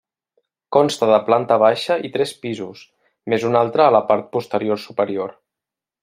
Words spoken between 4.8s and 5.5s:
superior.